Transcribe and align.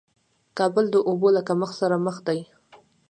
کابل 0.57 0.85
د 0.91 0.95
اوبو 1.09 1.27
له 1.35 1.41
کمښت 1.47 1.75
سره 1.81 1.95
مخ 2.05 2.17
دې 2.27 2.39